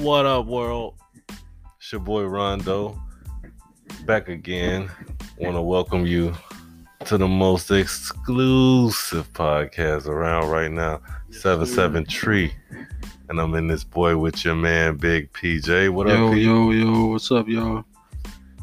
[0.00, 0.96] What up, world?
[1.78, 3.00] It's your boy Rondo
[4.04, 4.90] back again.
[5.38, 6.34] Want to welcome you
[7.06, 11.00] to the most exclusive podcast around right now,
[11.30, 12.54] Seven Seven Tree,
[13.30, 15.90] and I'm in this boy with your man Big PJ.
[15.90, 16.40] What yo, up, P?
[16.42, 17.82] yo, yo, what's up, y'all?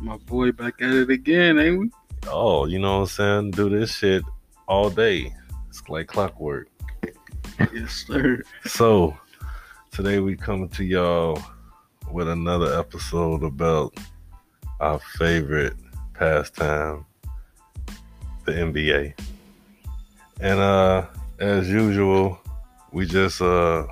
[0.01, 1.89] My boy back at it again, ain't we?
[2.27, 3.51] Oh, you know what I'm saying?
[3.51, 4.21] Do this shit
[4.67, 5.33] all day.
[5.67, 6.69] It's like clockwork.
[7.73, 8.43] Yes, sir.
[8.65, 9.17] So
[9.93, 11.39] today we coming to y'all
[12.11, 13.93] with another episode about
[14.79, 15.75] our favorite
[16.15, 17.05] pastime,
[18.45, 19.13] the NBA.
[20.41, 21.05] And uh
[21.37, 22.39] as usual,
[22.91, 23.85] we just uh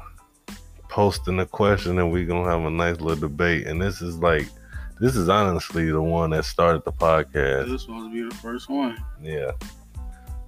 [0.90, 3.68] posting a question and we gonna have a nice little debate.
[3.68, 4.48] And this is like
[5.00, 7.66] this is honestly the one that started the podcast.
[7.66, 8.98] This was supposed to be the first one.
[9.22, 9.52] Yeah.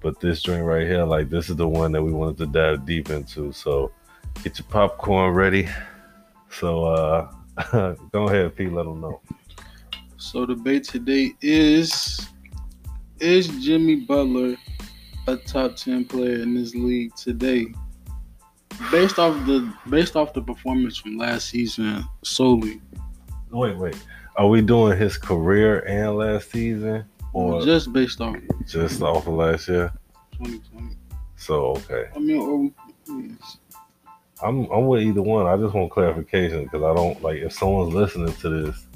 [0.02, 2.84] But this drink right here, like this is the one that we wanted to dive
[2.84, 3.52] deep into.
[3.52, 3.92] So
[4.42, 5.68] get your popcorn ready.
[6.50, 7.30] So uh
[8.12, 9.20] go ahead, Pete, let them know.
[10.16, 12.28] So the debate today is:
[13.20, 14.56] Is Jimmy Butler
[15.26, 17.66] a top ten player in this league today?
[18.90, 22.80] Based off the based off the performance from last season solely,
[23.54, 23.96] Wait, wait.
[24.36, 27.04] Are we doing his career and last season?
[27.32, 29.92] Or just, based off Just off of last year?
[30.32, 30.96] 2020.
[31.36, 32.06] So okay.
[32.14, 32.70] I mean, or,
[33.28, 33.58] yes.
[34.42, 35.46] I'm I'm with either one.
[35.46, 38.86] I just want clarification because I don't like if someone's listening to this,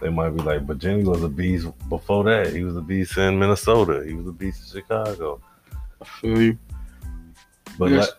[0.00, 2.52] they might be like, but Jimmy was a beast before that.
[2.52, 4.04] He was a beast in Minnesota.
[4.06, 5.40] He was a beast in Chicago.
[6.00, 6.58] I feel you.
[7.78, 8.10] But Yes.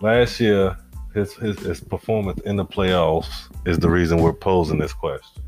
[0.00, 0.76] la- last year,
[1.14, 5.42] his, his his performance in the playoffs is the reason we're posing this question.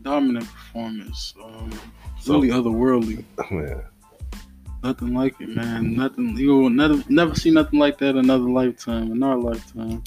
[0.00, 1.34] Dominant performance.
[1.42, 1.70] Um,
[2.20, 3.24] So, really otherworldly.
[3.50, 3.82] man,
[4.82, 5.94] Nothing like it, man.
[5.94, 6.36] Nothing.
[6.36, 9.12] You will never, never see nothing like that another lifetime.
[9.12, 10.02] In our lifetime,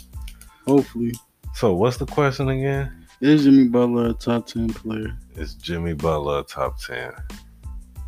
[0.68, 1.14] hopefully.
[1.54, 3.08] so what's the question again?
[3.22, 5.18] Is Jimmy Butler a top ten player?
[5.36, 7.14] Is Jimmy Butler a top ten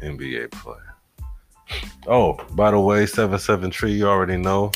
[0.04, 0.96] NBA player?
[2.06, 4.72] Oh, by the way, seven seven tree, you already know.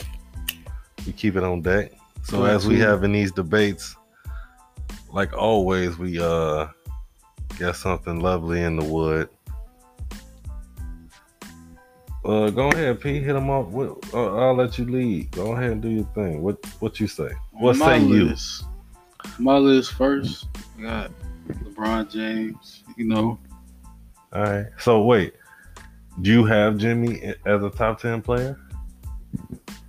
[1.06, 1.92] We keep it on deck.
[2.24, 3.96] So Glad as we have in these debates,
[5.12, 6.68] like always, we uh
[7.60, 9.30] get something lovely in the wood.
[12.24, 13.20] Uh, go ahead, P.
[13.20, 13.68] Hit them off.
[13.68, 15.32] What, uh, I'll let you lead.
[15.32, 16.42] Go ahead and do your thing.
[16.42, 17.30] What What you say?
[17.52, 18.26] What my say you?
[18.26, 18.66] list,
[19.40, 20.48] My list first.
[20.78, 21.12] I got
[21.50, 22.84] LeBron James.
[22.96, 23.40] You know,
[24.34, 24.68] All right.
[24.78, 25.34] So wait,
[26.22, 28.58] do you have Jimmy as a top ten player?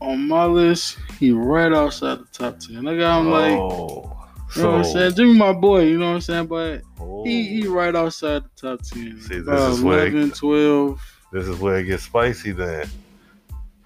[0.00, 2.88] on my list, he right outside the top ten.
[2.88, 4.16] I got him like, oh,
[4.56, 5.14] you know what I'm saying?
[5.14, 5.82] Jimmy, my boy.
[5.84, 6.47] You know what I'm saying?
[6.47, 9.20] But oh, he he right outside the top ten.
[9.20, 11.12] See, this About is where 12.
[11.32, 12.87] This is where it gets spicy then,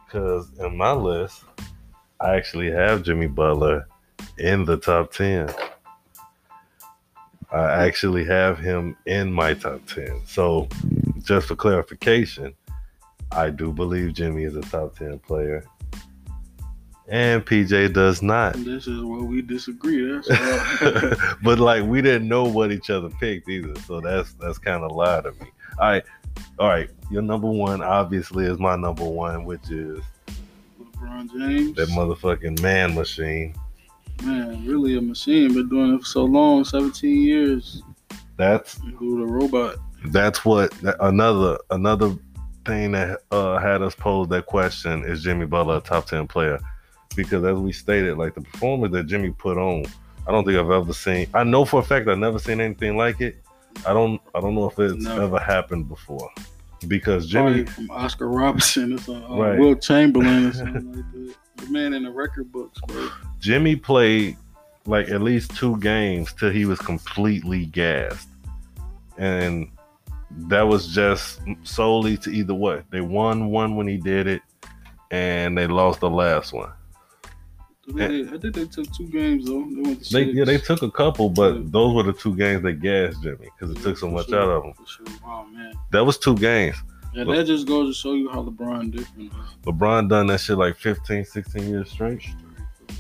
[0.05, 1.45] because in my list,
[2.21, 3.87] I actually have Jimmy Butler
[4.39, 5.49] in the top ten.
[7.53, 10.21] I actually have him in my top ten.
[10.27, 10.69] So,
[11.23, 12.53] just for clarification,
[13.31, 15.65] I do believe Jimmy is a top ten player,
[17.09, 18.55] and PJ does not.
[18.55, 20.05] This is where we disagree.
[20.11, 20.29] That's
[21.43, 24.91] but like we didn't know what each other picked either, so that's that's kind of
[24.91, 25.47] lie to me.
[25.79, 26.05] All right,
[26.59, 26.91] all right.
[27.11, 30.01] Your number one obviously is my number one, which is
[30.81, 31.77] LeBron James.
[31.77, 33.55] that motherfucking man machine.
[34.25, 35.53] Man, really a machine.
[35.55, 37.83] Been doing it for so long, 17 years.
[38.37, 39.77] That's Who the robot?
[40.13, 42.15] that's what another another
[42.65, 46.59] thing that uh, had us pose that question is Jimmy Butler a top ten player?
[47.15, 49.85] Because as we stated, like the performance that Jimmy put on,
[50.27, 51.29] I don't think I've ever seen.
[51.35, 53.37] I know for a fact I've never seen anything like it.
[53.85, 55.23] I don't I don't know if it's Never.
[55.23, 56.31] ever happened before.
[56.89, 59.25] Because Jimmy Jimmy, from Oscar Robertson or something.
[59.25, 59.59] Uh, Right.
[59.59, 61.35] Wilt Chamberlain or something like that.
[61.65, 63.09] The man in the record books, bro.
[63.41, 64.37] Jimmy played
[64.85, 68.29] like at least two games till he was completely gassed.
[69.19, 69.69] And
[70.31, 72.85] that was just solely to either what?
[72.91, 74.43] They won one when he did it,
[75.11, 76.71] and they lost the last one.
[77.89, 79.61] They, I think they took two games though.
[79.65, 80.35] They went to They six.
[80.35, 81.63] yeah, they took a couple, but Yeah.
[81.67, 84.49] those were the two games that gassed Jimmy because it took so much sure, out
[84.51, 84.73] of him.
[84.75, 85.07] for sure.
[85.25, 85.73] Wow, man.
[85.93, 86.77] That was two games.
[87.15, 87.37] Yeah, Look.
[87.37, 89.33] that just goes to show you how LeBron different.
[89.63, 92.23] LeBron done that shit like 15, 16 years straight.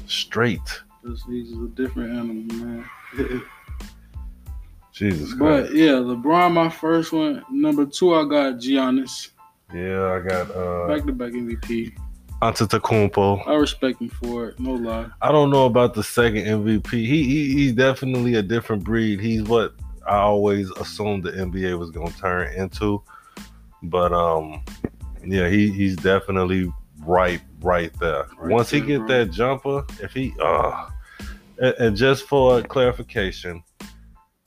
[0.06, 0.60] Straight.
[1.02, 2.84] This- He's a different animal, man.
[4.92, 5.70] Jesus Christ.
[5.70, 7.44] but yeah, LeBron, my first one.
[7.50, 9.30] Number two, I got Giannis,
[9.74, 11.92] Yeah, I got uh back to back MVP.
[12.42, 13.46] Antetokounmpo.
[13.48, 15.06] I respect him for it, no lie.
[15.22, 16.90] I don't know about the second MVP.
[16.92, 19.20] He, he he's definitely a different breed.
[19.20, 19.74] He's what
[20.06, 23.02] I always assumed the NBA was gonna turn into.
[23.82, 24.62] But um
[25.24, 26.70] yeah, he he's definitely
[27.04, 28.26] right right there.
[28.38, 29.08] Right Once he there, get bro.
[29.08, 30.88] that jumper, if he uh
[31.58, 33.62] And, and just for clarification,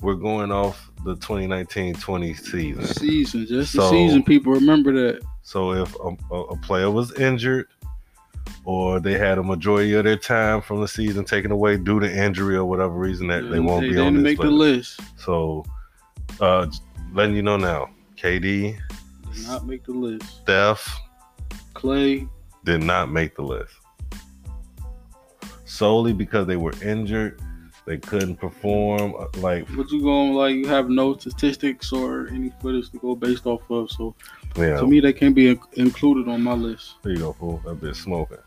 [0.02, 2.86] we're going off the 2019-20 season.
[2.86, 4.24] Season, just So- the season.
[4.24, 5.22] People remember that.
[5.42, 7.66] So if a, a player was injured
[8.66, 12.12] or they had a majority of their time from the season taken away due to
[12.12, 15.00] injury or whatever reason that they won't they be on this make the list.
[15.00, 15.20] list.
[15.20, 15.66] So
[16.40, 16.68] uh
[17.14, 18.78] letting you know now, KD,
[19.34, 20.42] Did not make the list.
[20.42, 21.00] Steph
[21.74, 22.28] Clay,
[22.66, 23.74] did not make the list.
[25.66, 27.42] Solely because they were injured,
[27.90, 30.54] they couldn't perform uh, like what you going like?
[30.54, 33.90] You have no statistics or any footage to go based off of.
[33.90, 34.14] So
[34.56, 34.80] yeah.
[34.80, 36.98] to me, they can't be in- included on my list.
[37.02, 37.60] There you go, fool.
[37.66, 38.38] That bitch smoking.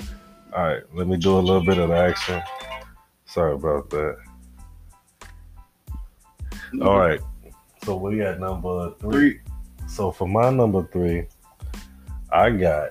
[0.57, 2.41] All right, let me do a little bit of the action.
[3.25, 4.17] Sorry about that.
[6.81, 7.21] All right.
[7.85, 9.11] So we got number three.
[9.11, 9.41] three.
[9.89, 11.27] So for my number three,
[12.31, 12.91] I got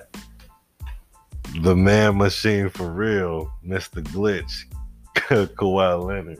[1.62, 4.02] the man machine for real, Mr.
[4.02, 4.66] Glitch,
[5.14, 6.38] Kawhi Leonard.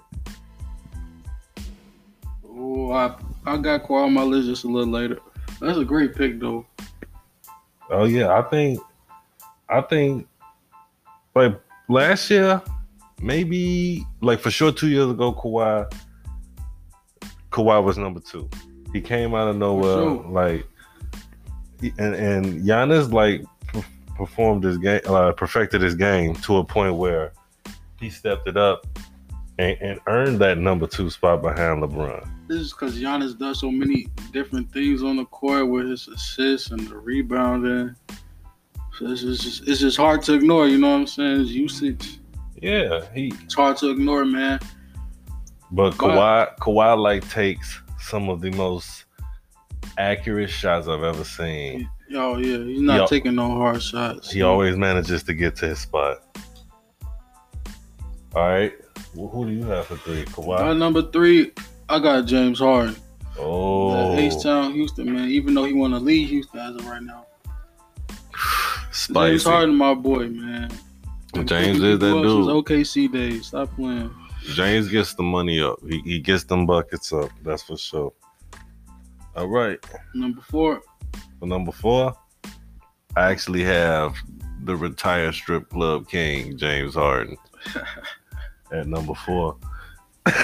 [2.49, 3.15] Oh, I
[3.45, 5.19] I got Kawhi on my list just a little later.
[5.61, 6.67] That's a great pick though.
[7.91, 8.81] Oh yeah, I think,
[9.69, 10.27] I think,
[11.35, 12.63] like last year,
[13.21, 15.93] maybe like for sure two years ago, Kawhi,
[17.51, 18.49] Kawhi was number two.
[18.93, 20.27] He came out of nowhere, sure.
[20.31, 20.67] like,
[21.99, 23.45] and and Giannis like
[24.17, 27.33] performed his game, uh, perfected his game to a point where
[28.03, 28.87] he stepped it up
[29.59, 32.29] and, and earned that number two spot behind LeBron.
[32.49, 36.71] This is because Giannis does so many different things on the court with his assists
[36.73, 37.95] and the rebounding.
[38.99, 40.67] So it's just it's just hard to ignore.
[40.67, 41.39] You know what I'm saying?
[41.41, 42.19] His usage.
[42.61, 44.61] Yeah, he It's hard to ignore, man.
[45.71, 49.05] But Kawhi, Kawhi like takes some of the most
[49.97, 51.89] accurate shots I've ever seen.
[52.15, 54.31] Oh yeah, he's not Yo- taking no hard shots.
[54.31, 56.32] He always manages to get to his spot.
[58.35, 58.73] All right,
[59.15, 60.25] wh- who do you have for three?
[60.47, 61.53] My number three,
[61.89, 62.97] I got James Harden.
[63.39, 65.29] Oh, H Town, Houston, man.
[65.29, 67.27] Even though he want to leave Houston as of right now,
[68.09, 69.45] James spicy.
[69.51, 70.71] Harden, my boy, man.
[71.45, 72.65] James is that Who else was dude.
[72.87, 73.47] OKC days.
[73.47, 74.15] Stop playing.
[74.55, 75.79] James gets the money up.
[75.89, 77.31] He, he gets them buckets up.
[77.43, 78.13] That's for sure.
[79.35, 79.79] All right,
[80.15, 80.83] Number four,
[81.39, 82.15] for number four,
[83.17, 84.15] I actually have
[84.65, 87.39] the retired strip club king James Harden
[88.73, 89.57] at number four.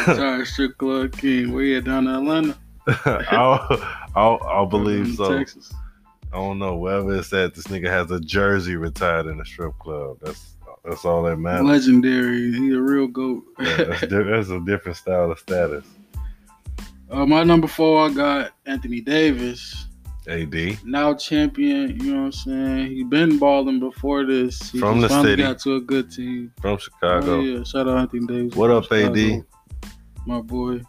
[0.05, 1.53] sorry, Strict Club King.
[1.53, 2.59] Where you at down in Atlanta?
[3.31, 3.67] I'll,
[4.15, 5.39] I'll, I'll believe so.
[5.39, 5.73] Texas.
[6.33, 6.77] I don't know.
[6.77, 10.19] Wherever it's at, this nigga has a jersey retired in a strip club.
[10.23, 10.55] That's
[10.85, 11.67] that's all that matters.
[11.67, 12.53] Legendary.
[12.53, 13.45] He's a real goat.
[13.59, 15.85] Yeah, that's, that's a different style of status.
[17.11, 19.87] uh, my number four, I got Anthony Davis.
[20.29, 22.87] AD Now champion, you know what I'm saying?
[22.91, 24.71] He been balling before this.
[24.71, 25.43] He From the finally city.
[25.43, 26.53] got to a good team.
[26.61, 27.41] from Oh, Chicago.
[27.41, 28.55] yeah, shout out Anthony Davis.
[28.55, 29.45] What up, Chicago, AD?
[30.27, 30.81] My boy.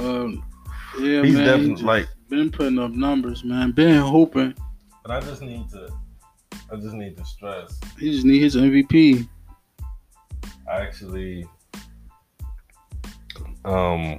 [0.00, 0.42] Um,
[0.98, 1.44] yeah, He's man.
[1.46, 2.08] definitely he like.
[2.28, 3.72] been putting up numbers, man.
[3.72, 4.54] Been hooping.
[5.04, 5.88] But I just need to.
[6.72, 7.78] I just need to stress.
[7.98, 9.28] He just need his MVP.
[10.70, 11.46] I actually
[13.66, 14.18] um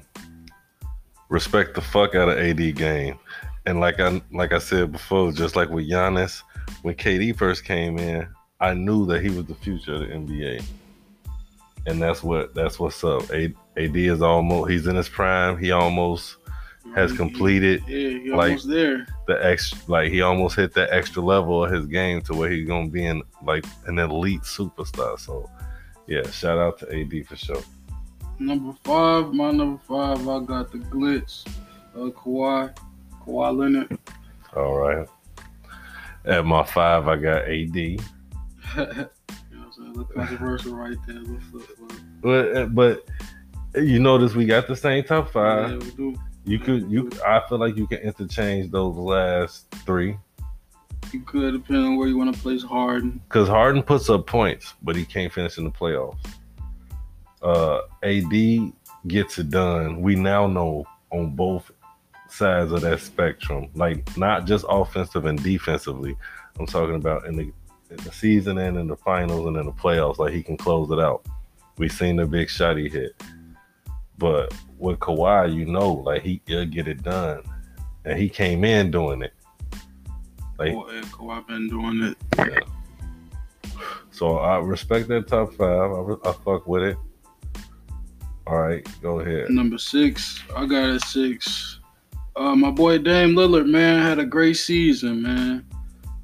[1.30, 3.18] respect the fuck out of AD game.
[3.66, 6.42] And like I like I said before, just like with Giannis,
[6.84, 8.28] when KD first came in,
[8.60, 10.64] I knew that he was the future of the NBA.
[11.88, 13.24] And that's what that's what's up.
[13.32, 15.58] A- AD is almost he's in his prime.
[15.58, 16.38] He almost
[16.96, 19.06] has completed Yeah, he like- almost there.
[19.28, 22.68] the ex like he almost hit that extra level of his game to where he's
[22.68, 25.20] gonna be in like an elite superstar.
[25.20, 25.50] So
[26.08, 27.62] yeah, shout out to AD for sure.
[28.40, 31.46] Number five, my number five, I got the glitch.
[31.96, 32.76] Uh, Kawhi,
[33.26, 33.98] Kawhi Leonard.
[34.56, 35.08] All right.
[36.26, 37.76] At my five, I got AD.
[37.76, 38.00] you
[38.76, 39.10] know what
[39.56, 40.06] I'm saying?
[40.16, 41.24] Controversial right there.
[42.22, 43.06] But but
[43.76, 45.72] you notice we got the same top five.
[45.72, 46.16] Yeah, we do.
[46.46, 50.18] You could you I feel like you can interchange those last three
[51.12, 53.20] You could, depending on where you want to place Harden.
[53.28, 56.18] because Harden puts up points, but he can't finish in the playoffs.
[57.42, 58.72] Uh, AD
[59.08, 60.02] gets it done.
[60.02, 61.72] We now know on both
[62.30, 66.16] sides of that spectrum, like not just offensive and defensively.
[66.60, 67.52] I'm talking about in the
[67.90, 70.18] in the season and in the finals and in the playoffs.
[70.18, 71.26] Like he can close it out.
[71.78, 73.22] We seen the big shot he hit,
[74.18, 77.44] but with Kawhi, you know, like he he'll get it done,
[78.06, 79.34] and he came in doing it.
[80.58, 82.64] Like Kawhi, Kawhi been doing it.
[84.12, 85.92] So I respect that top five.
[85.92, 86.98] I, I fuck with it.
[88.48, 89.50] All right, go ahead.
[89.50, 91.80] Number six, I got a six.
[92.36, 95.66] Uh, my boy Dame Lillard, man, had a great season, man.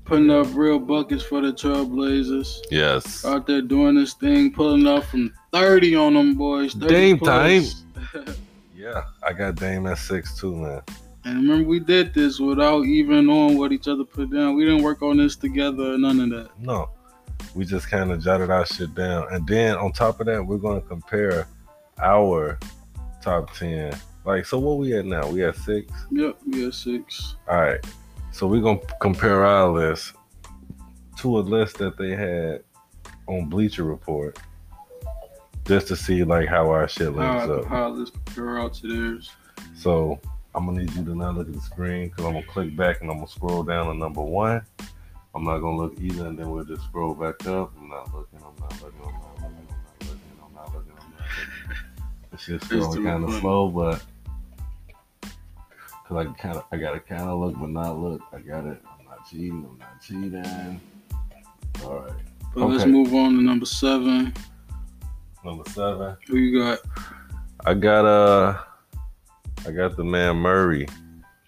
[0.03, 2.57] putting up real buckets for the Trailblazers.
[2.69, 3.23] Yes.
[3.23, 6.73] Out there doing this thing, pulling up from 30 on them boys.
[6.73, 7.83] Dame plus.
[8.75, 10.81] Yeah, I got Dame at six too, man.
[11.23, 14.55] and remember, we did this without even knowing what each other put down.
[14.55, 16.49] We didn't work on this together or none of that.
[16.59, 16.89] No,
[17.53, 20.57] we just kind of jotted our shit down, and then on top of that, we're
[20.57, 21.45] gonna compare
[22.01, 22.57] our
[23.21, 23.95] top ten.
[24.23, 25.27] Like, so what we at now?
[25.27, 25.91] We at six.
[26.11, 27.35] Yep, we had six.
[27.47, 27.83] All right.
[28.31, 30.13] So we're gonna compare our list
[31.17, 32.63] to a list that they had
[33.27, 34.39] on Bleacher Report,
[35.65, 37.65] just to see like how our shit links How, up.
[37.65, 39.31] how let's compare out to theirs.
[39.75, 40.19] So
[40.53, 43.01] I'm gonna need you to now look at the screen because I'm gonna click back
[43.01, 44.61] and I'm gonna scroll down to number one.
[45.33, 47.71] I'm not gonna look either, and then we'll just scroll back up.
[47.79, 48.39] I'm not looking.
[48.39, 48.99] I'm not looking.
[49.03, 49.67] I'm not looking.
[49.71, 50.17] I'm not looking.
[50.43, 50.93] I'm not looking.
[50.93, 51.77] I'm not looking.
[52.33, 53.41] It's just going kind of funny.
[53.41, 54.03] slow, but
[56.11, 58.21] cause I kind of I gotta kind of look, but not look.
[58.33, 58.81] I got it.
[58.99, 59.65] I'm not cheating.
[59.69, 60.81] I'm not cheating.
[61.85, 62.13] All right.
[62.53, 64.33] But let's move on to number seven.
[65.45, 66.17] Number seven.
[66.27, 66.79] Who you got?
[67.65, 68.59] I got uh,
[69.65, 70.85] I got the man Murray,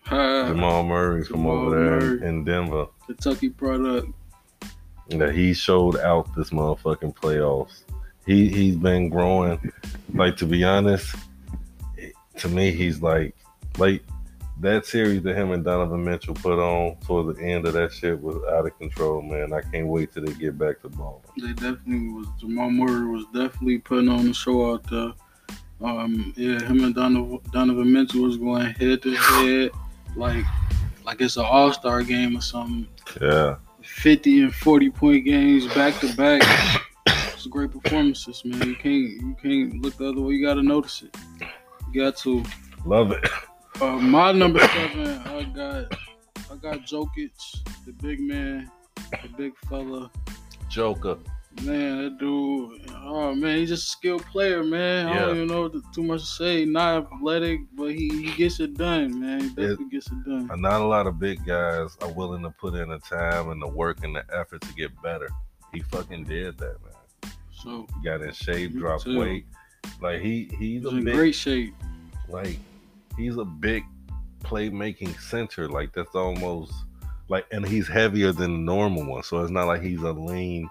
[0.03, 2.27] Ha, Jamal Murray from over there Murray.
[2.27, 2.87] in Denver.
[3.05, 4.07] Kentucky product.
[5.09, 7.83] that he showed out this motherfucking playoffs.
[8.25, 9.59] He he's been growing.
[10.13, 11.13] Like to be honest,
[12.37, 13.35] to me he's like
[13.77, 14.01] like
[14.59, 18.21] that series that him and Donovan Mitchell put on towards the end of that shit
[18.21, 19.51] was out of control, man.
[19.53, 21.23] I can't wait till they get back to balling.
[21.37, 25.13] They definitely was Jamal Murray was definitely putting on the show out there.
[25.81, 29.71] Um, yeah, him and Donovan, Donovan Mitchell was going head to head,
[30.15, 30.45] like
[31.03, 32.87] like it's an All Star game or something.
[33.21, 33.57] Yeah.
[33.81, 36.41] Fifty and forty point games back to back.
[37.07, 38.69] It's great performances, man.
[38.69, 40.35] You can't you can't look the other way.
[40.35, 41.17] You got to notice it.
[41.91, 42.43] You got to.
[42.85, 43.27] Love it.
[43.81, 45.93] Uh, my number seven, I got
[46.51, 47.31] I got Jokic,
[47.85, 50.09] the big man, the big fella.
[50.69, 51.17] Joker.
[51.63, 55.07] Man, that dude, oh man, he's just a skilled player, man.
[55.07, 55.13] Yeah.
[55.13, 56.65] I don't even know too much to say.
[56.65, 59.41] Not athletic, but he, he gets it done, man.
[59.41, 60.49] He definitely gets it done.
[60.59, 63.67] Not a lot of big guys are willing to put in the time and the
[63.67, 65.29] work and the effort to get better.
[65.71, 67.31] He fucking did that, man.
[67.51, 69.19] So He got in shape, dropped too.
[69.19, 69.45] weight.
[70.01, 71.75] Like he he's he's a in big great shape.
[72.29, 72.57] like
[73.17, 73.83] he's a big
[74.43, 75.69] playmaking center.
[75.69, 76.73] Like that's almost
[77.29, 79.23] like, and he's heavier than the normal one.
[79.23, 80.69] So it's not like he's a lean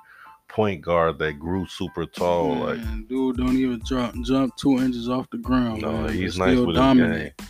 [0.49, 2.57] point guard that grew super tall.
[2.57, 5.83] Like dude don't even drop jump two inches off the ground.
[5.83, 7.49] no, man, he's nice still with dominant, his game.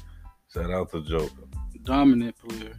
[0.52, 1.48] Shout out to Joker.
[1.82, 2.74] dominant player.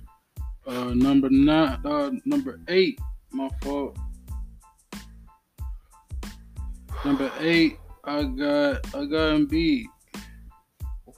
[0.65, 2.97] Uh, number nine, uh, number eight.
[3.31, 3.97] My fault.
[7.03, 9.85] Number eight, I got I got Embiid.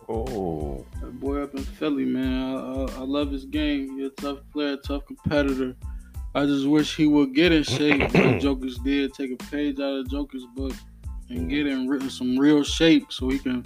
[0.07, 2.55] Oh, That boy up in Philly, man.
[2.55, 3.97] I, I, I love his game.
[3.97, 5.75] He's a tough player, tough competitor.
[6.35, 9.13] I just wish he would get in shape like Joker's did.
[9.13, 10.73] Take a page out of Joker's book
[11.29, 13.65] and get in re- some real shape so he can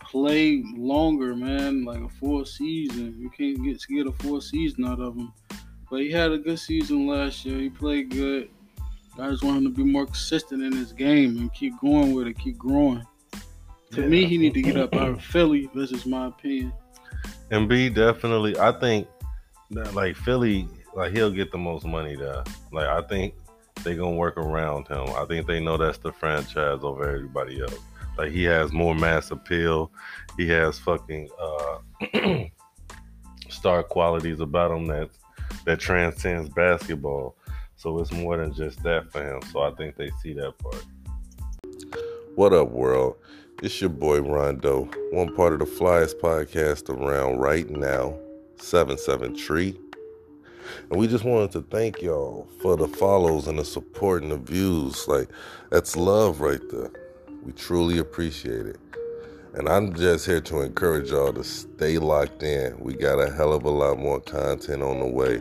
[0.00, 1.84] play longer, man.
[1.84, 3.14] Like a full season.
[3.18, 5.32] You can't get get a full season out of him.
[5.90, 7.58] But he had a good season last year.
[7.58, 8.50] He played good.
[9.18, 12.26] I just want him to be more consistent in his game and keep going with
[12.26, 13.06] it, keep growing.
[13.92, 14.06] To Yeah.
[14.08, 15.68] me, he need to get up out of Philly.
[15.74, 16.72] This is my opinion.
[17.50, 18.58] Embiid definitely.
[18.58, 19.06] I think
[19.70, 22.42] that like Philly, like he'll get the most money there.
[22.72, 23.34] Like I think
[23.84, 25.08] they gonna work around him.
[25.16, 27.78] I think they know that's the franchise over everybody else.
[28.16, 29.90] Like he has more mass appeal.
[30.36, 31.78] He has fucking uh
[33.50, 35.10] star qualities about him that
[35.66, 37.36] that transcends basketball.
[37.76, 39.42] So it's more than just that for him.
[39.52, 40.84] So I think they see that part.
[42.36, 43.16] What up, world?
[43.62, 48.18] It's your boy Rondo, one part of the flyest podcast around right now,
[48.56, 49.78] 773.
[50.90, 54.36] And we just wanted to thank y'all for the follows and the support and the
[54.36, 55.06] views.
[55.06, 55.28] Like,
[55.70, 56.90] that's love right there.
[57.44, 58.80] We truly appreciate it.
[59.54, 62.76] And I'm just here to encourage y'all to stay locked in.
[62.80, 65.40] We got a hell of a lot more content on the way.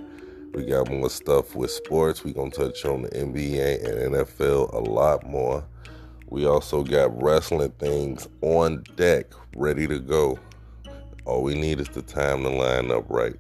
[0.54, 2.24] We got more stuff with sports.
[2.24, 5.66] we going to touch on the NBA and NFL a lot more.
[6.32, 10.40] We also got wrestling things on deck, ready to go.
[11.26, 13.36] All we need is the time to line up right.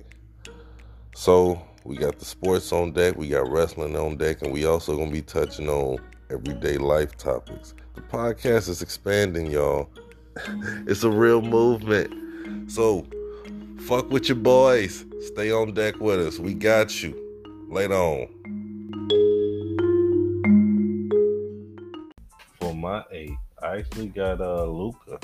[1.15, 4.98] So we got the sports on deck, we got wrestling on deck, and we also
[4.98, 7.74] gonna be touching on everyday life topics.
[7.95, 9.89] The podcast is expanding, y'all.
[10.86, 12.69] it's a real movement.
[12.69, 13.07] So
[13.79, 15.05] fuck with your boys.
[15.27, 16.39] Stay on deck with us.
[16.39, 17.15] We got you.
[17.69, 18.27] Later on.
[23.12, 25.20] Eight, I actually got uh Luka.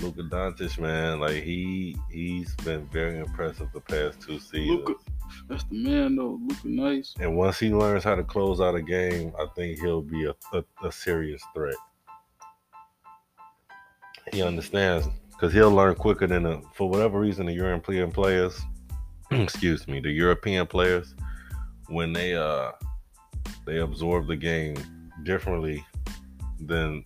[0.00, 4.86] Luka Doncic, man, like he he's been very impressive the past two seasons.
[4.86, 4.94] Luka,
[5.48, 7.14] That's the man though, looking nice.
[7.20, 10.34] And once he learns how to close out a game, I think he'll be a,
[10.52, 11.76] a, a serious threat.
[14.32, 18.60] He understands because he'll learn quicker than the, for whatever reason the European players,
[19.30, 21.14] excuse me, the European players,
[21.88, 22.72] when they uh
[23.64, 24.76] they absorb the game
[25.24, 25.84] differently
[26.60, 27.04] than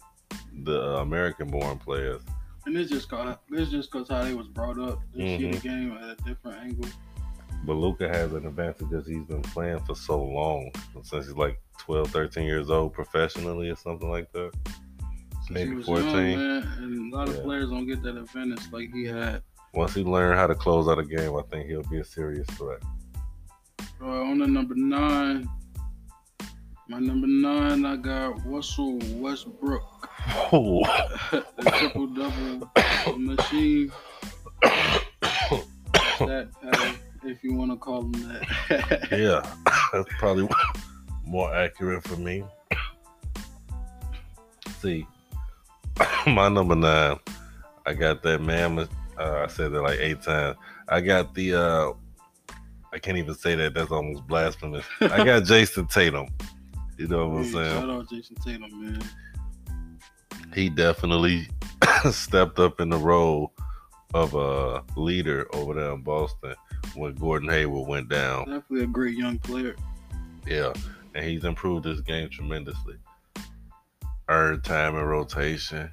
[0.64, 2.22] the uh, American-born players.
[2.66, 5.00] And it's just cause it's just cause how they was brought up.
[5.14, 5.68] They see the Mm-hmm.
[5.68, 6.88] game at a different angle.
[7.64, 10.70] But Luka has an advantage because he's been playing for so long,
[11.02, 14.50] since he's like 12, 13 years old professionally or something like that.
[15.46, 16.04] Since Maybe he was 14.
[16.38, 17.34] young, and a lot Yeah.
[17.34, 19.42] of players don't get that advantage like he had.
[19.74, 22.46] Once he learns how to close out a game, I think he'll be a serious
[22.50, 22.82] threat.
[24.00, 25.48] Uh, on the number nine,
[26.90, 30.10] my number nine, I got Russell Westbrook,
[30.52, 30.82] Oh,
[31.30, 32.68] the triple double
[33.16, 33.92] machine.
[34.60, 39.08] That pattern, if you want to call him that.
[39.12, 39.54] yeah,
[39.92, 40.48] that's probably
[41.24, 42.42] more accurate for me.
[44.80, 45.06] See,
[46.26, 47.20] my number nine,
[47.86, 48.80] I got that man.
[49.16, 50.56] Uh, I said that like eight times.
[50.88, 51.54] I got the.
[51.54, 51.92] uh
[52.92, 53.74] I can't even say that.
[53.74, 54.84] That's almost blasphemous.
[55.00, 56.26] I got Jayson Tatum.
[57.00, 57.80] You know what I'm saying?
[57.80, 59.02] shout out Jayson Tatum, man.
[60.54, 61.48] he definitely
[62.10, 63.54] stepped up in the role
[64.12, 66.54] of a leader over there in Boston
[66.94, 68.44] when Gordon Hayward went down.
[68.46, 69.76] Definitely a great young player.
[70.46, 70.74] Yeah,
[71.14, 72.96] and he's improved his game tremendously.
[74.28, 75.90] Earned time in rotation,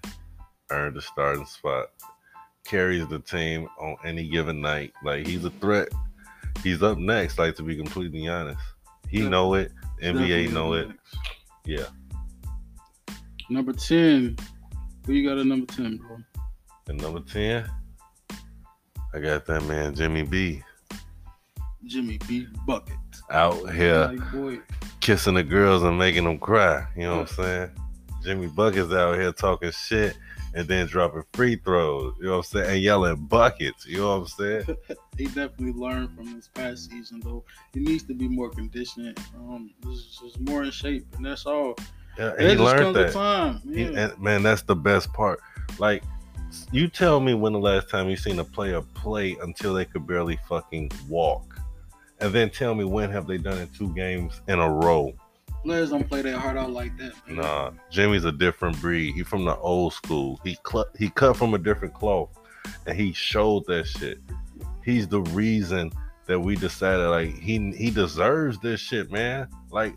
[0.72, 1.86] earned the starting spot,
[2.66, 4.92] carries the team on any given night.
[5.06, 5.88] Like he's a threat.
[6.64, 7.40] He's up next.
[7.40, 8.60] Like to be completely honest,
[9.10, 9.30] he Yeah.
[9.30, 9.72] know it.
[10.02, 10.90] NBA know it.
[11.66, 11.86] Yeah,
[13.50, 14.38] Number 10.
[15.06, 16.18] Who you got at number 10, bro?
[16.90, 17.70] and number ten,
[19.14, 20.64] I got that man Jimmy B
[21.86, 22.48] Jimmy B.
[22.66, 22.96] Bucket.
[23.32, 24.14] out here.
[24.34, 24.62] Like,
[25.00, 26.86] kissing the girls and making them cry.
[26.96, 27.72] You know what I'm saying?
[28.24, 30.18] Jimmy Buckets out here talking shit
[30.58, 32.16] and then dropping free throws.
[32.18, 32.70] You know what I'm saying?
[32.72, 33.86] And yelling buckets.
[33.86, 34.78] You know what I'm saying?
[35.18, 37.44] he definitely learned from this past season, though.
[37.74, 39.20] He needs to be more conditioned.
[39.38, 41.76] Um, just, just more in shape, and that's all.
[42.18, 43.14] Yeah, and he learned that.
[43.14, 43.62] time.
[43.72, 45.40] He- and man, that's the best part.
[45.78, 46.04] Like,
[46.72, 50.08] you tell me when the last time you seen a player play until they could
[50.08, 51.60] barely fucking walk,
[52.20, 55.14] and then tell me when have they done it two games in a row?
[55.64, 57.14] Players don't play their heart out like that.
[57.28, 57.38] Man.
[57.38, 59.14] Nah, Jimmy's a different breed.
[59.16, 60.40] He from the old school.
[60.44, 62.30] He cl- he cut from a different cloth,
[62.86, 64.20] and he showed that shit.
[64.84, 65.92] He's the reason
[66.26, 69.48] that we decided like he he deserves this shit, man.
[69.72, 69.96] Like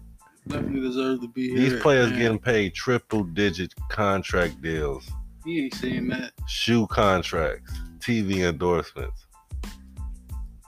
[0.48, 1.58] Definitely deserves to be here.
[1.58, 5.08] these players and getting paid triple digit contract deals,
[5.44, 6.32] He ain't saying that.
[6.48, 9.26] shoe contracts, TV endorsements,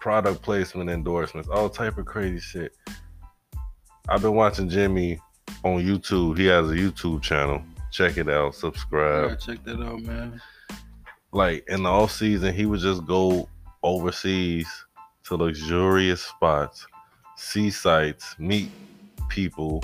[0.01, 2.77] product placement endorsements, all type of crazy shit.
[4.09, 5.21] I've been watching Jimmy
[5.65, 6.37] on YouTube.
[6.37, 7.63] He has a YouTube channel.
[7.91, 8.55] Check it out.
[8.55, 9.31] Subscribe.
[9.31, 10.41] gotta check that out, man.
[11.33, 13.49] like in the off season, he would just go
[13.83, 14.69] overseas
[15.25, 16.87] to luxurious spots,
[17.37, 18.71] see sights, meet
[19.29, 19.83] people,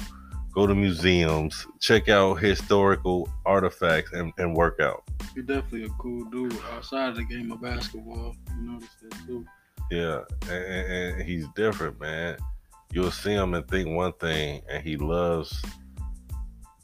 [0.53, 5.05] go to museums, check out historical artifacts, and, and work out.
[5.37, 8.35] You're definitely a cool dude outside of the game of basketball.
[8.57, 9.47] You notice that too.
[9.91, 12.37] Yeah, and, and he's different, man.
[12.93, 15.63] You'll see him and think one thing, and he loves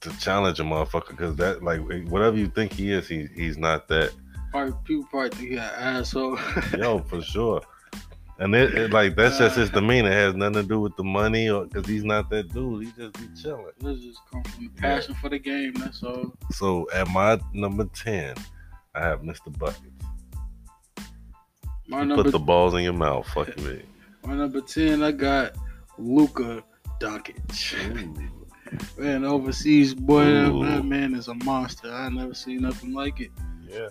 [0.02, 3.88] to challenge a motherfucker because that, like, whatever you think he is, he, he's not
[3.88, 4.12] that.
[4.50, 6.38] Probably people probably think he an asshole.
[6.78, 7.62] Yo, for sure.
[8.38, 9.74] And it, it like that's just his uh.
[9.74, 10.10] demeanor.
[10.10, 12.84] It has nothing to do with the money or because he's not that dude.
[12.84, 13.66] He just be chilling.
[13.78, 15.72] This just come from the passion for the game.
[15.74, 16.36] That's all.
[16.50, 18.34] So at my number ten,
[18.94, 19.56] I have Mr.
[19.56, 19.80] Buckets.
[21.86, 23.26] My number Put the balls in your mouth.
[23.28, 23.82] Fuck me.
[24.24, 25.52] my number ten, I got
[25.98, 26.62] Luka
[27.00, 28.30] Doncic.
[28.98, 30.64] Man, overseas boy, that, Ooh.
[30.64, 31.92] that man is a monster.
[31.92, 33.30] I never seen nothing like it.
[33.68, 33.88] Yeah.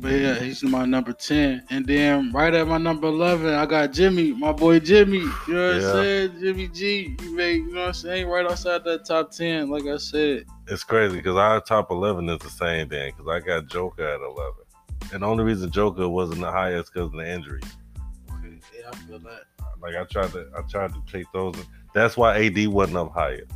[0.00, 1.64] But yeah, he's my number 10.
[1.70, 5.18] And then right at my number 11, I got Jimmy, my boy Jimmy.
[5.18, 6.40] You know what I'm saying?
[6.40, 7.16] Jimmy G.
[7.32, 8.28] Made, you know what I'm saying?
[8.28, 10.44] Right outside that top 10, like I said.
[10.68, 13.12] It's crazy because our top eleven is the same thing.
[13.16, 14.64] Because I got Joker at eleven,
[15.12, 17.64] and the only reason Joker wasn't the highest because of the injuries.
[18.76, 19.42] Yeah, I feel that.
[19.80, 21.54] Like I tried to, I tried to take those.
[21.94, 23.46] That's why AD wasn't up higher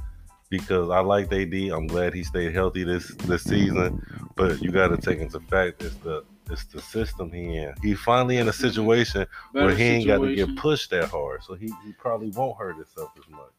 [0.49, 1.55] because I liked AD.
[1.55, 4.05] I'm glad he stayed healthy this this season.
[4.37, 7.75] But you got to take into fact it's the it's the system he in.
[7.83, 11.43] He finally in a situation Better where he ain't got to get pushed that hard,
[11.43, 13.53] so he, he probably won't hurt himself as much.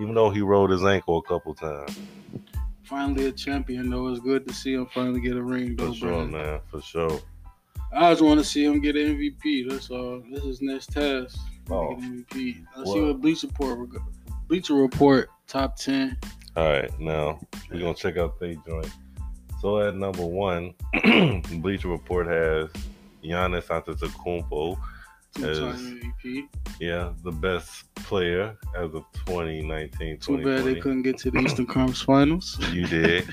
[0.00, 1.98] Even though he rolled his ankle a couple times.
[2.84, 4.08] Finally a champion, though.
[4.08, 6.60] It's good to see him finally get a ring, though, For sure, man.
[6.70, 7.20] For sure.
[7.96, 9.70] I just want to see him get an MVP.
[9.70, 10.22] That's all.
[10.30, 11.38] This is next task.
[11.70, 11.96] Oh.
[11.96, 12.64] MVP.
[12.76, 13.88] Let's see what Bleacher Report.
[14.48, 16.18] Bleacher Report top ten.
[16.56, 18.90] All right, now we're gonna check out they joint.
[19.60, 20.74] So at number one,
[21.60, 22.70] Bleacher Report has
[23.24, 24.78] Giannis Antetokounmpo,
[25.38, 26.44] Is-
[26.78, 31.66] yeah, the best player as of 2019 Too bad they couldn't get to the Eastern
[31.66, 32.58] Conference Finals.
[32.72, 33.26] You did.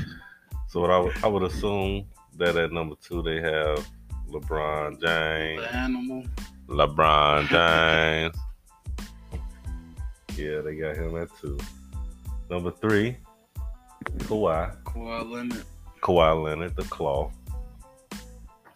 [0.70, 2.06] So what I I would assume
[2.38, 3.86] that at number two they have
[4.34, 5.62] LeBron James.
[5.62, 6.24] The animal.
[6.68, 7.48] LeBron
[8.32, 8.36] James.
[10.38, 11.58] yeah, they got him at two.
[12.50, 13.18] Number three,
[14.20, 14.76] Kawhi.
[14.84, 15.64] Kawhi Leonard.
[16.02, 17.32] Kawhi Leonard, the claw.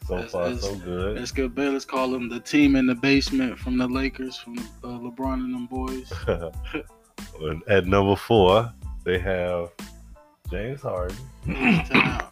[0.06, 1.18] So That's- far, that's- so good.
[1.20, 1.52] Let's go.
[1.56, 5.54] Let's call them the team in the basement from the Lakers, from uh, LeBron and
[5.54, 6.12] them boys.
[7.68, 8.72] At number four,
[9.04, 9.70] they have
[10.50, 11.16] James Harden.
[11.46, 12.24] James Town.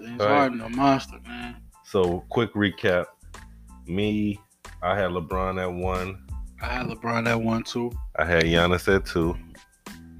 [0.00, 0.36] James All right.
[0.38, 1.56] Harden, a monster, man.
[1.90, 3.06] So, quick recap.
[3.88, 4.38] Me,
[4.80, 6.24] I had LeBron at one.
[6.62, 7.90] I had LeBron at one too.
[8.14, 9.36] I had Giannis at two.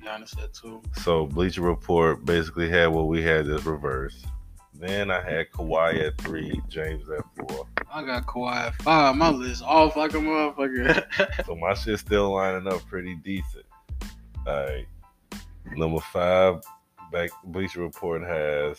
[0.05, 0.83] Giannis at two.
[1.03, 4.27] So Bleacher Report basically had what we had just reversed.
[4.75, 7.69] Then I had Kawhi at three, James at four.
[7.93, 9.15] I got Kawhi at five.
[9.15, 11.45] My list off like a motherfucker.
[11.47, 13.67] So my shit's still lining up pretty decent.
[14.45, 14.87] All right.
[15.77, 16.63] Number five,
[17.13, 18.77] back Bleacher Report has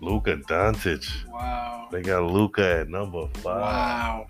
[0.00, 1.08] Luka Doncic.
[1.28, 1.88] wow.
[1.90, 3.44] They got Luka at number five.
[3.44, 4.26] Wow.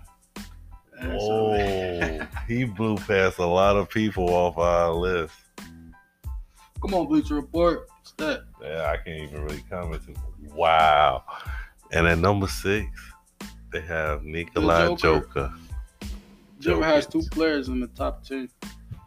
[0.99, 2.27] That's Whoa.
[2.47, 5.33] he blew past a lot of people off our list.
[6.81, 7.87] Come on, Bleacher Report.
[7.97, 8.43] What's that?
[8.61, 10.01] Yeah, I can't even really comment.
[10.53, 11.23] Wow.
[11.91, 12.87] And at number six,
[13.71, 14.97] they have Nikolai Joker.
[14.97, 15.53] Joker.
[16.59, 18.49] Denver has two players in the top ten.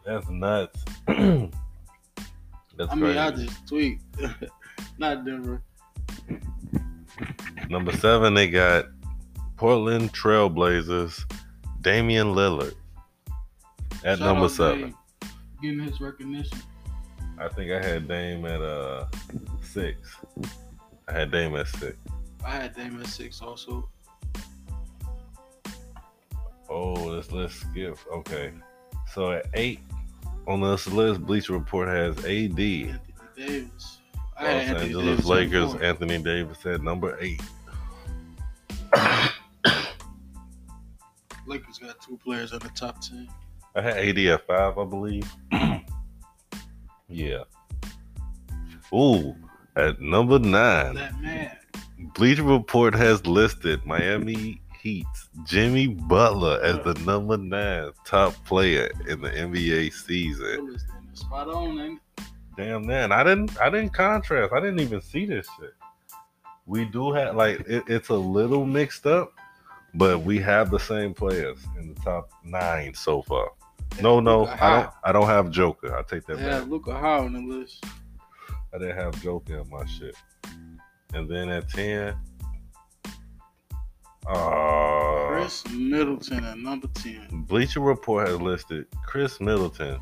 [0.05, 0.83] That's nuts.
[1.07, 3.17] That's I mean, crazy.
[3.19, 3.99] I just tweet.
[4.97, 5.61] Not Denver.
[7.69, 8.85] Number seven, they got
[9.57, 11.23] Portland Trailblazers,
[11.81, 12.75] Damian Lillard.
[14.03, 14.81] At Shout number seven.
[14.81, 14.95] Dame,
[15.61, 16.59] Getting his recognition.
[17.39, 19.07] I think I had Dame at uh
[19.63, 20.15] six.
[21.07, 21.97] I had Dame at six.
[22.45, 23.89] I had Dame at six also.
[26.69, 27.97] Oh, let's let's skip.
[28.11, 28.51] Okay.
[29.11, 29.79] So at eight
[30.47, 32.59] on this list, Bleacher Report has AD.
[32.59, 32.99] Anthony
[33.35, 33.99] Davis.
[34.41, 34.47] Los
[34.81, 35.75] Angeles Davis Lakers.
[35.75, 37.41] Anthony Davis at number eight.
[41.45, 43.29] Lakers got two players in the top ten.
[43.75, 45.29] I had AD at five, I believe.
[47.09, 47.43] yeah.
[48.93, 49.35] Ooh,
[49.75, 51.51] at number nine, That man.
[52.15, 59.21] Bleacher Report has listed Miami Heat's Jimmy Butler as the number nine top player in
[59.21, 60.77] the NBA season.
[61.13, 62.23] Spot on, ain't it?
[62.57, 64.53] Damn, man, I didn't, I didn't contrast.
[64.53, 65.73] I didn't even see this shit.
[66.65, 69.33] We do have like it, it's a little mixed up,
[69.93, 73.51] but we have the same players in the top nine so far.
[74.01, 74.91] No, no, Luka I don't.
[75.03, 75.95] I don't have Joker.
[75.95, 76.67] I take that had back.
[76.69, 77.83] Luka Howe on the list.
[78.73, 80.15] I didn't have Joker in my shit.
[81.13, 82.15] And then at ten,
[84.27, 87.45] uh, Khris Middleton at number ten.
[87.47, 89.99] Bleacher Report has listed Khris Middleton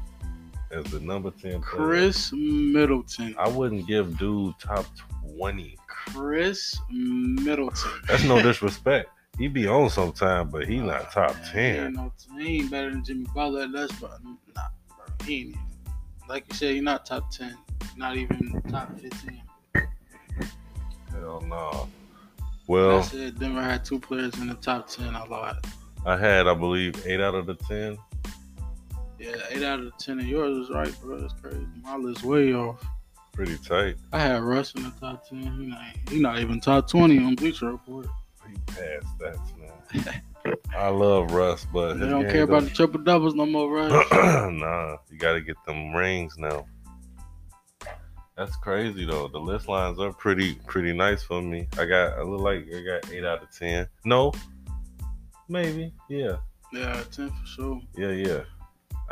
[0.74, 1.62] as the number ten.
[1.62, 1.62] player.
[1.62, 3.36] Khris Middleton.
[3.38, 4.86] I wouldn't give dude top
[5.22, 5.78] twenty.
[5.88, 7.92] Khris Middleton.
[8.08, 9.10] That's no disrespect.
[9.38, 11.86] He be on sometime, but he not top He ten.
[11.86, 13.68] ain't, no, he ain't better than Jimmy Butler.
[13.68, 14.20] That's but
[14.56, 14.68] nah.
[15.26, 15.56] He ain't
[16.30, 17.58] like you said, he not top ten.
[17.98, 19.42] Not even top fifteen.
[21.12, 21.88] Hell no.
[22.40, 25.16] I Well, I said Denver had two players in the top ten.
[25.16, 25.56] I lied.
[26.06, 27.98] I had, I believe, eight out of the ten.
[29.24, 31.18] Yeah, eight out of ten of yours was right, bro.
[31.18, 31.66] That's crazy.
[31.82, 32.84] My list way off.
[33.32, 33.96] Pretty tight.
[34.12, 35.40] I had Russ in the top ten.
[35.40, 38.06] He not, he not even top twenty on Bleacher Report.
[38.46, 40.22] He passed that, man.
[40.76, 44.12] I love Russ, but They don't care about the triple doubles no more, Russ.
[44.12, 46.66] nah, you got to get them rings now.
[48.36, 49.30] That's crazy though.
[49.30, 51.70] The list lines are pretty pretty nice for me.
[51.78, 53.88] I got I look like I got eight out of ten.
[54.04, 54.34] No,
[55.48, 56.38] maybe yeah,
[56.74, 57.82] yeah, ten for sure.
[57.96, 58.42] yeah, yeah.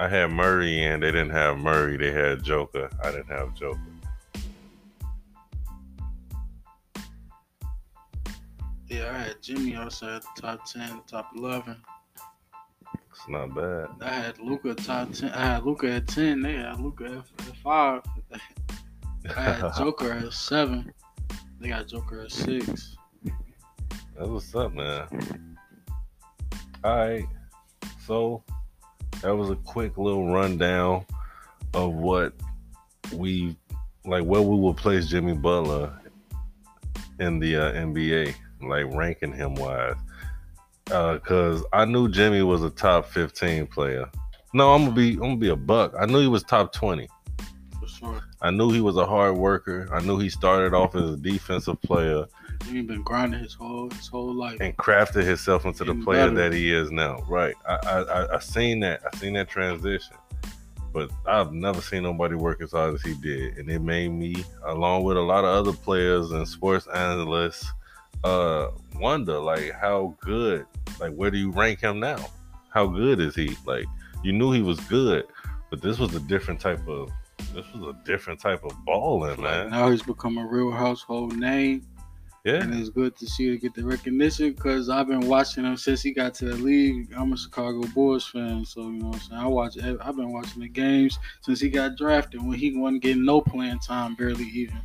[0.02, 1.96] I had Murray and they didn't have Murray.
[1.96, 2.90] They had Joker.
[3.04, 3.80] I didn't have Joker.
[8.88, 11.78] Yeah, I had Jimmy also at the top ten, top eleven.
[13.12, 13.90] It's not bad.
[14.02, 15.30] I had Luka top ten.
[15.34, 16.42] I had Luka at ten.
[16.42, 18.02] They had Luka at, at five.
[19.38, 20.92] I had Joker at seven.
[21.60, 22.98] They got Joker at six.
[24.18, 25.58] That's what's up, man.
[26.84, 27.28] All right.
[28.08, 28.44] So
[29.22, 31.06] that was a quick little rundown
[31.74, 32.34] of what
[33.14, 33.56] we
[34.06, 35.94] like, where we will place Jimmy Butler
[37.20, 39.96] in the uh, NBA like ranking him wise.
[40.90, 44.10] Uh, cause I knew Jimmy was a top 15 player.
[44.54, 45.94] No, I'm gonna be I'm gonna be a buck.
[46.00, 47.08] I knew he was top 20.
[47.80, 48.22] For sure.
[48.42, 49.88] I knew he was a hard worker.
[49.94, 52.26] I knew he started off as a defensive player
[52.66, 54.58] Jimmy been grinding his whole his whole life.
[54.60, 56.50] and crafted himself into the player better.
[56.50, 57.24] that he is now.
[57.28, 57.56] Right.
[57.68, 59.02] I, I I I seen that.
[59.12, 60.16] I seen that transition.
[60.94, 63.58] But I've never seen nobody work as hard as he did.
[63.58, 67.66] And it made me, along with a lot of other players and sports analysts,
[68.26, 68.68] uh,
[69.00, 70.66] wonder like how good,
[71.00, 72.26] like where do you rank him now?
[72.70, 73.56] How good is he?
[73.66, 73.86] Like
[74.24, 75.26] you knew he was good,
[75.70, 77.10] but this was a different type of
[77.54, 79.72] this was a different type of balling, man.
[79.72, 81.86] Now he's become a real household name,
[82.44, 82.56] Yeah.
[82.56, 86.02] and it's good to see to get the recognition because I've been watching him since
[86.02, 87.14] he got to the league.
[87.16, 89.42] I'm a Chicago Bulls fan, so you know what I'm saying.
[89.42, 89.78] I watch.
[89.78, 93.80] I've been watching the games since he got drafted when he wasn't getting no playing
[93.80, 94.82] time, barely even.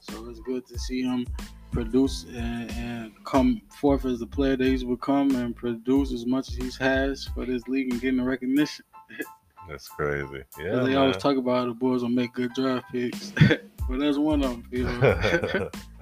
[0.00, 1.26] So it's good to see him
[1.72, 6.48] produce and, and come forth as the player that he's become and produce as much
[6.48, 8.84] as he has for this league and getting the recognition.
[9.68, 10.44] That's crazy.
[10.58, 10.80] Yeah.
[10.80, 13.30] they always talk about how the Bulls will make good draft picks,
[13.88, 14.68] but that's one of them.
[14.70, 15.70] You know?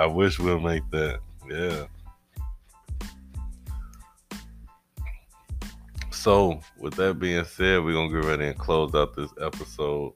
[0.00, 1.18] I wish we'll make that.
[1.50, 1.84] Yeah.
[6.10, 10.14] So, with that being said, we're gonna get ready and close out this episode.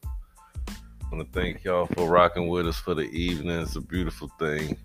[0.69, 3.61] I want to thank y'all for rocking with us for the evening.
[3.61, 4.77] It's a beautiful thing.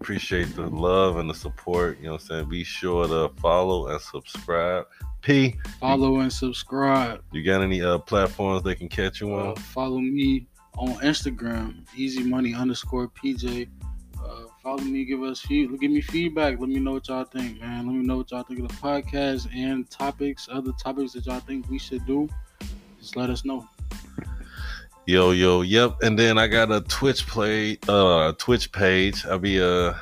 [0.00, 1.98] Appreciate the love and the support.
[1.98, 2.48] You know what I'm saying?
[2.48, 4.86] Be sure to follow and subscribe.
[5.20, 7.22] P, follow and subscribe.
[7.32, 9.56] you got any uh platforms they can catch you Uh, on?
[9.56, 10.46] follow me
[10.76, 13.68] on Instagram, easy money underscore PJ.
[14.68, 16.60] Follow me, give us give me feedback.
[16.60, 17.86] Let me know what y'all think, man.
[17.86, 21.40] Let me know what y'all think of the podcast and topics, other topics that y'all
[21.40, 22.28] think we should do.
[23.00, 23.66] Just let us know.
[25.06, 25.96] Yo, yo, yep.
[26.02, 29.24] And then I got a Twitch play, uh, Twitch page.
[29.24, 29.94] I'll be uh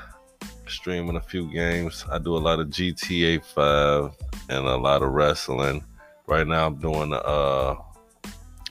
[0.67, 2.05] streaming a few games.
[2.11, 4.17] I do a lot of GTA Five
[4.49, 5.85] and a lot of wrestling.
[6.27, 7.77] Right now, I'm doing uh,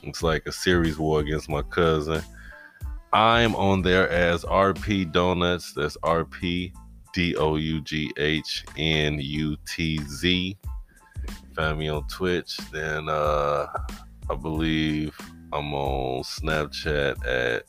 [0.02, 2.20] it's like a series war against my cousin.
[3.16, 5.72] I'm on there as RP Donuts.
[5.72, 6.70] That's RP
[7.14, 10.58] D O U G H N U T Z.
[11.54, 12.58] Find me on Twitch.
[12.70, 13.68] Then uh,
[14.28, 15.16] I believe
[15.50, 17.64] I'm on Snapchat at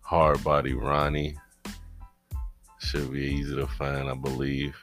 [0.00, 1.36] Hard Body Ronnie.
[2.78, 4.74] Should be easy to find, I believe.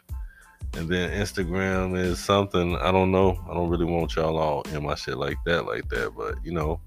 [0.76, 3.44] And then Instagram is something I don't know.
[3.50, 6.14] I don't really want y'all all in my shit like that, like that.
[6.16, 6.80] But you know,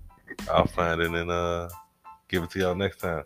[0.49, 1.69] I'll find it in uh
[2.31, 3.25] give it to y'all next time.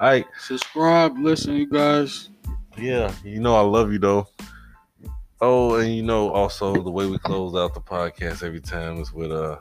[0.00, 2.30] All right, Subscribe, listen, you guys.
[2.76, 4.26] yeah, you know I love you though.
[5.40, 9.12] Oh, and you know also the way we close out the podcast every time is
[9.12, 9.58] with a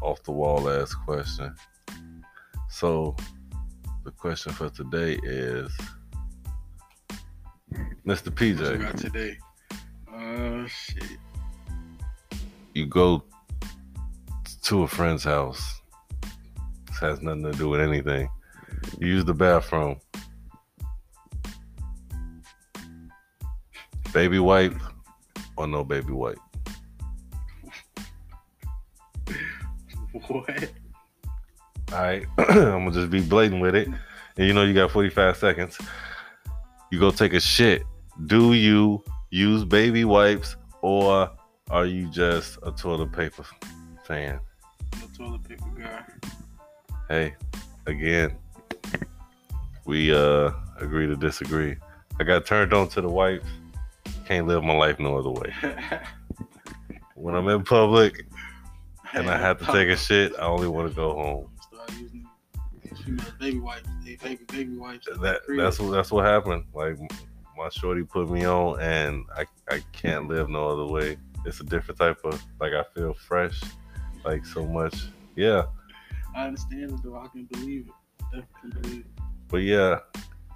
[0.00, 1.54] off the wall ass question.
[2.70, 3.16] So
[4.04, 5.70] the question for today is
[8.06, 8.26] Mr.
[8.26, 9.36] What you PJ, got today?
[10.12, 11.18] Uh, shit.
[12.74, 13.24] you go
[14.62, 15.80] to a friend's house.
[16.94, 18.30] This has nothing to do with anything.
[19.00, 19.96] You use the bathroom.
[24.12, 24.76] Baby wipe
[25.56, 26.38] or no baby wipe?
[30.28, 30.70] What?
[31.92, 33.88] All right, I'm gonna just be blatant with it.
[33.88, 35.76] And you know, you got 45 seconds.
[36.92, 37.82] You go take a shit.
[38.26, 41.28] Do you use baby wipes or
[41.70, 43.44] are you just a toilet paper
[44.06, 44.38] fan?
[44.92, 46.04] The toilet paper guy.
[47.08, 47.34] Hey,
[47.86, 48.36] again,
[49.84, 51.76] we uh agree to disagree.
[52.18, 53.46] I got turned on to the wipes.
[54.26, 55.54] Can't live my life no other way.
[57.14, 58.26] When I'm in public
[59.14, 61.48] and I have to take a shit, I only want to go home.
[61.62, 62.26] Start using
[63.38, 63.88] baby wipes.
[64.04, 65.06] Baby baby wipes.
[65.20, 66.64] that that's what that's what happened.
[66.74, 66.98] Like
[67.56, 71.16] my shorty put me on, and I I can't live no other way.
[71.46, 73.60] It's a different type of like I feel fresh,
[74.24, 75.06] like so much.
[75.36, 75.64] Yeah,
[76.34, 77.16] I understand it though.
[77.16, 77.92] I can believe it.
[78.24, 79.22] Definitely believe it.
[79.48, 79.98] but yeah,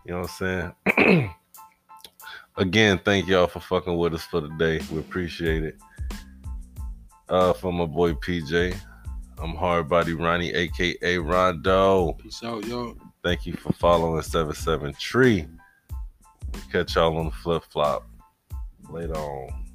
[0.05, 1.31] you know what I'm saying.
[2.57, 4.81] Again, thank y'all for fucking with us for the day.
[4.91, 5.77] We appreciate it.
[7.29, 8.77] Uh, for my boy PJ,
[9.41, 12.15] I'm Hard Body Ronnie, aka Rondo.
[12.15, 12.97] Peace out, yo.
[13.23, 15.47] Thank you for following 77 Tree.
[16.73, 18.09] Catch y'all on the flip flop
[18.91, 19.68] later on.